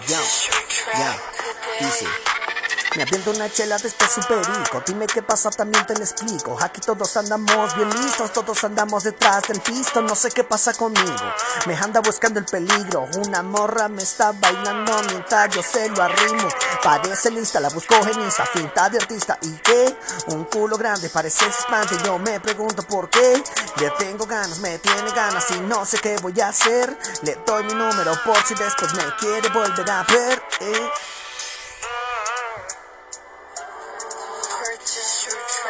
Yeah, 0.00 0.24
yeah, 0.94 1.86
easy. 1.86 2.31
Me 2.96 3.04
abriendo 3.04 3.30
una 3.30 3.50
chela 3.50 3.78
después 3.78 4.18
un 4.18 4.24
perico 4.24 4.82
Dime 4.86 5.06
qué 5.06 5.22
pasa, 5.22 5.48
también 5.50 5.86
te 5.86 5.94
lo 5.94 6.00
explico. 6.00 6.58
Aquí 6.60 6.80
todos 6.80 7.16
andamos 7.16 7.74
bien 7.74 7.88
listos 7.88 8.32
Todos 8.32 8.64
andamos 8.64 9.04
detrás 9.04 9.48
del 9.48 9.60
pisto. 9.60 10.02
No 10.02 10.14
sé 10.14 10.30
qué 10.30 10.44
pasa 10.44 10.74
conmigo. 10.74 11.32
Me 11.66 11.74
anda 11.74 12.00
buscando 12.00 12.38
el 12.38 12.44
peligro. 12.44 13.08
Una 13.26 13.42
morra 13.42 13.88
me 13.88 14.02
está 14.02 14.32
bailando 14.32 14.92
Mientras 15.08 15.54
yo 15.54 15.62
se 15.62 15.88
lo 15.88 16.02
arrimo. 16.02 16.48
Parece 16.82 17.30
lista, 17.30 17.60
la 17.60 17.70
busco 17.70 17.94
en 17.94 18.20
Insta 18.20 18.44
Finta 18.46 18.90
de 18.90 18.98
artista. 18.98 19.38
¿Y 19.40 19.52
qué? 19.58 19.96
Un 20.26 20.44
culo 20.44 20.76
grande, 20.76 21.08
parece 21.08 21.46
espante. 21.46 21.96
Yo 22.04 22.18
me 22.18 22.40
pregunto 22.40 22.82
por 22.82 23.08
qué. 23.08 23.42
Le 23.76 23.90
tengo 23.92 24.26
ganas, 24.26 24.58
me 24.58 24.78
tiene 24.78 25.10
ganas 25.12 25.50
Y 25.52 25.60
no 25.60 25.86
sé 25.86 25.98
qué 25.98 26.16
voy 26.18 26.38
a 26.42 26.48
hacer. 26.48 26.98
Le 27.22 27.36
doy 27.46 27.64
mi 27.64 27.74
número 27.74 28.12
por 28.24 28.36
si 28.44 28.54
después 28.54 28.92
me 28.94 29.04
quiere 29.18 29.48
volver 29.48 29.90
a 29.90 30.02
ver 30.02 30.42
eh. 30.60 30.90
just 34.94 35.26
your 35.26 35.36
truth. 35.36 35.61